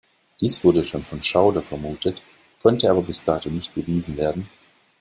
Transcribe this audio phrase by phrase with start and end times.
[0.39, 2.23] Dies wurde schon von Schauder vermutet,
[2.59, 4.49] konnte aber bis dato nicht bewiesen werden.